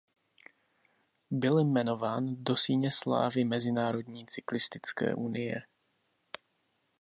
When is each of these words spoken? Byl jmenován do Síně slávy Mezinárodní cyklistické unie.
Byl 1.31 1.63
jmenován 1.65 2.43
do 2.43 2.57
Síně 2.57 2.91
slávy 2.91 3.43
Mezinárodní 3.43 4.25
cyklistické 4.25 5.15
unie. 5.15 5.55